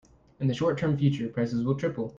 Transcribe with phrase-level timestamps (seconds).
[0.39, 2.09] In the short term future, prices will triple.